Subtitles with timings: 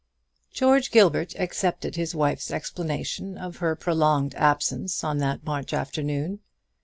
[0.51, 6.39] George Gilbert accepted his wife's explanation of her prolonged absence on that March afternoon.